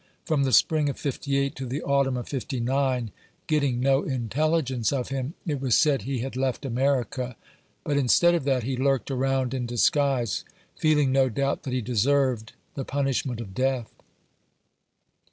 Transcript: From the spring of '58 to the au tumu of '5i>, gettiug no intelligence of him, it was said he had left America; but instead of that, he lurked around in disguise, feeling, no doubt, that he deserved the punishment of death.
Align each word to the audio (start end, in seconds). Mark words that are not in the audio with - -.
From 0.25 0.45
the 0.45 0.51
spring 0.51 0.89
of 0.89 0.97
'58 0.97 1.53
to 1.57 1.67
the 1.67 1.83
au 1.83 2.03
tumu 2.03 2.17
of 2.17 2.25
'5i>, 2.27 3.11
gettiug 3.47 3.77
no 3.77 4.01
intelligence 4.01 4.91
of 4.91 5.09
him, 5.09 5.35
it 5.45 5.61
was 5.61 5.77
said 5.77 6.01
he 6.01 6.21
had 6.21 6.35
left 6.35 6.65
America; 6.65 7.35
but 7.83 7.97
instead 7.97 8.33
of 8.33 8.43
that, 8.45 8.63
he 8.63 8.75
lurked 8.75 9.11
around 9.11 9.53
in 9.53 9.67
disguise, 9.67 10.43
feeling, 10.75 11.11
no 11.11 11.29
doubt, 11.29 11.61
that 11.61 11.73
he 11.73 11.81
deserved 11.81 12.53
the 12.73 12.83
punishment 12.83 13.39
of 13.39 13.53
death. 13.53 13.93